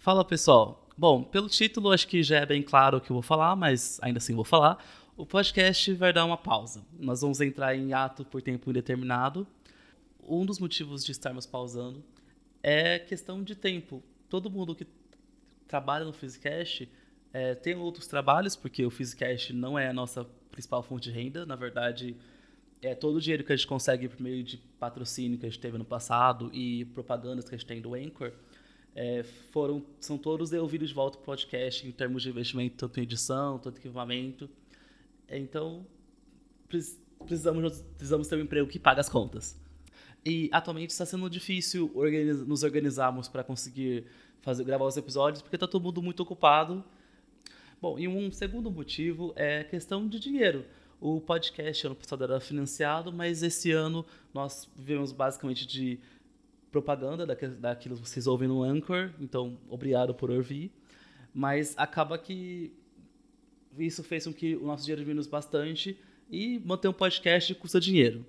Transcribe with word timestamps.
Fala 0.00 0.24
pessoal. 0.24 0.88
Bom, 0.96 1.22
pelo 1.22 1.46
título 1.46 1.92
acho 1.92 2.08
que 2.08 2.22
já 2.22 2.38
é 2.38 2.46
bem 2.46 2.62
claro 2.62 2.96
o 2.96 3.00
que 3.02 3.10
eu 3.10 3.14
vou 3.14 3.22
falar, 3.22 3.54
mas 3.54 4.00
ainda 4.00 4.16
assim 4.16 4.34
vou 4.34 4.46
falar. 4.46 4.82
O 5.14 5.26
podcast 5.26 5.92
vai 5.92 6.10
dar 6.10 6.24
uma 6.24 6.38
pausa. 6.38 6.82
Nós 6.98 7.20
vamos 7.20 7.38
entrar 7.42 7.76
em 7.76 7.92
ato 7.92 8.24
por 8.24 8.40
tempo 8.40 8.70
indeterminado. 8.70 9.46
Um 10.26 10.46
dos 10.46 10.58
motivos 10.58 11.04
de 11.04 11.12
estarmos 11.12 11.44
pausando 11.44 12.02
é 12.62 12.98
questão 12.98 13.42
de 13.42 13.54
tempo. 13.54 14.02
Todo 14.30 14.48
mundo 14.48 14.74
que 14.74 14.86
trabalha 15.68 16.06
no 16.06 16.14
Physicast 16.14 16.88
é, 17.30 17.54
tem 17.54 17.76
outros 17.76 18.06
trabalhos, 18.06 18.56
porque 18.56 18.82
o 18.86 18.90
Physicast 18.90 19.52
não 19.52 19.78
é 19.78 19.88
a 19.88 19.92
nossa 19.92 20.24
principal 20.50 20.82
fonte 20.82 21.10
de 21.10 21.14
renda. 21.14 21.44
Na 21.44 21.56
verdade, 21.56 22.16
é 22.80 22.94
todo 22.94 23.16
o 23.16 23.20
dinheiro 23.20 23.44
que 23.44 23.52
a 23.52 23.56
gente 23.56 23.68
consegue 23.68 24.08
por 24.08 24.18
meio 24.18 24.42
de 24.42 24.56
patrocínio 24.78 25.38
que 25.38 25.44
a 25.44 25.50
gente 25.50 25.60
teve 25.60 25.76
no 25.76 25.84
passado 25.84 26.50
e 26.54 26.86
propagandas 26.86 27.46
que 27.46 27.54
a 27.54 27.58
gente 27.58 27.66
tem 27.66 27.82
do 27.82 27.92
Anchor 27.92 28.32
é, 28.94 29.22
foram, 29.52 29.84
são 30.00 30.18
todos 30.18 30.50
devolvidos 30.50 30.88
de 30.88 30.94
volta 30.94 31.16
para 31.16 31.22
o 31.22 31.26
podcast 31.26 31.86
em 31.86 31.92
termos 31.92 32.22
de 32.22 32.30
investimento, 32.30 32.76
tanto 32.76 33.00
em 33.00 33.02
edição, 33.02 33.58
tanto 33.58 33.76
em 33.76 33.80
equipamento. 33.80 34.48
Então, 35.28 35.86
precisamos, 37.24 37.80
precisamos 37.96 38.28
ter 38.28 38.36
um 38.36 38.40
emprego 38.40 38.68
que 38.68 38.78
paga 38.78 39.00
as 39.00 39.08
contas. 39.08 39.58
E 40.24 40.50
atualmente 40.52 40.90
está 40.90 41.06
sendo 41.06 41.30
difícil 41.30 41.90
organiz, 41.94 42.46
nos 42.46 42.62
organizarmos 42.62 43.28
para 43.28 43.42
conseguir 43.42 44.04
fazer, 44.42 44.64
gravar 44.64 44.84
os 44.84 44.96
episódios, 44.96 45.40
porque 45.40 45.56
está 45.56 45.66
todo 45.66 45.82
mundo 45.82 46.02
muito 46.02 46.22
ocupado. 46.22 46.84
Bom, 47.80 47.98
e 47.98 48.06
um 48.06 48.30
segundo 48.30 48.70
motivo 48.70 49.32
é 49.36 49.60
a 49.60 49.64
questão 49.64 50.06
de 50.06 50.18
dinheiro. 50.18 50.66
O 51.00 51.18
podcast 51.18 51.86
ano 51.86 51.96
passado 51.96 52.24
era 52.24 52.38
financiado, 52.38 53.10
mas 53.10 53.42
esse 53.42 53.72
ano 53.72 54.04
nós 54.34 54.68
vivemos 54.76 55.12
basicamente 55.12 55.66
de 55.66 55.98
propaganda 56.70 57.26
daquilo 57.26 57.96
que 57.96 58.00
vocês 58.00 58.26
ouvem 58.26 58.48
no 58.48 58.62
Anchor, 58.62 59.10
então 59.20 59.58
obrigado 59.68 60.14
por 60.14 60.30
ouvir. 60.30 60.72
Mas 61.34 61.74
acaba 61.76 62.18
que 62.18 62.72
isso 63.78 64.02
fez 64.02 64.26
com 64.26 64.32
que 64.32 64.56
o 64.56 64.66
nosso 64.66 64.84
dinheiro 64.84 65.02
diminuísse 65.02 65.30
bastante 65.30 65.98
e 66.30 66.58
manter 66.60 66.88
um 66.88 66.92
podcast 66.92 67.54
custa 67.54 67.80
dinheiro. 67.80 68.24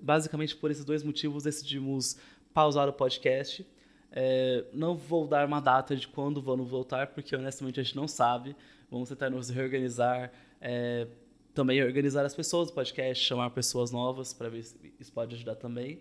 Basicamente 0.00 0.56
por 0.56 0.70
esses 0.70 0.84
dois 0.84 1.02
motivos 1.02 1.44
decidimos 1.44 2.16
pausar 2.52 2.88
o 2.88 2.92
podcast. 2.92 3.66
É, 4.10 4.64
não 4.72 4.94
vou 4.94 5.26
dar 5.26 5.46
uma 5.46 5.60
data 5.60 5.96
de 5.96 6.06
quando 6.06 6.42
vamos 6.42 6.68
voltar, 6.68 7.08
porque 7.08 7.34
honestamente 7.34 7.80
a 7.80 7.82
gente 7.82 7.96
não 7.96 8.06
sabe. 8.06 8.54
Vamos 8.90 9.08
tentar 9.08 9.30
nos 9.30 9.48
reorganizar, 9.48 10.30
é, 10.60 11.06
também 11.54 11.82
organizar 11.82 12.24
as 12.24 12.34
pessoas 12.34 12.68
do 12.68 12.74
podcast, 12.74 13.24
chamar 13.24 13.50
pessoas 13.50 13.90
novas 13.90 14.34
para 14.34 14.48
ver 14.48 14.64
se 14.64 14.76
isso 15.00 15.12
pode 15.12 15.34
ajudar 15.34 15.54
também. 15.56 16.00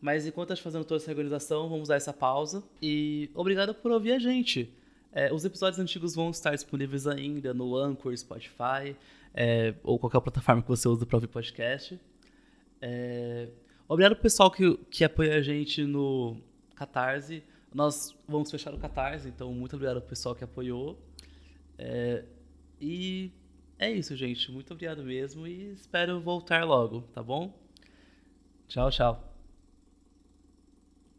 Mas 0.00 0.26
enquanto 0.26 0.54
gente 0.54 0.62
fazendo 0.62 0.84
toda 0.84 1.02
essa 1.02 1.10
organização, 1.10 1.68
vamos 1.68 1.88
dar 1.88 1.96
essa 1.96 2.12
pausa. 2.12 2.62
E 2.80 3.30
obrigado 3.34 3.74
por 3.74 3.90
ouvir 3.90 4.12
a 4.12 4.18
gente. 4.18 4.72
É, 5.12 5.32
os 5.32 5.44
episódios 5.44 5.78
antigos 5.78 6.14
vão 6.14 6.30
estar 6.30 6.52
disponíveis 6.52 7.06
ainda 7.06 7.52
no 7.52 7.76
Anchor, 7.76 8.16
Spotify, 8.16 8.96
é, 9.34 9.74
ou 9.82 9.98
qualquer 9.98 10.20
plataforma 10.20 10.62
que 10.62 10.68
você 10.68 10.88
usa 10.88 11.04
para 11.04 11.16
ouvir 11.16 11.26
podcast. 11.26 12.00
É, 12.80 13.48
obrigado 13.88 14.14
pro 14.14 14.22
pessoal 14.22 14.50
que, 14.50 14.76
que 14.90 15.04
apoia 15.04 15.36
a 15.36 15.42
gente 15.42 15.84
no 15.84 16.36
Catarse. 16.74 17.42
Nós 17.74 18.16
vamos 18.26 18.50
fechar 18.50 18.72
o 18.72 18.78
Catarse, 18.78 19.28
então 19.28 19.52
muito 19.52 19.76
obrigado 19.76 20.00
pro 20.00 20.08
pessoal 20.08 20.34
que 20.34 20.44
apoiou. 20.44 20.98
É, 21.76 22.24
e 22.80 23.30
é 23.78 23.90
isso, 23.90 24.16
gente. 24.16 24.50
Muito 24.50 24.72
obrigado 24.72 25.02
mesmo 25.02 25.46
e 25.46 25.72
espero 25.72 26.20
voltar 26.20 26.64
logo, 26.64 27.02
tá 27.12 27.22
bom? 27.22 27.52
Tchau, 28.68 28.90
tchau. 28.90 29.29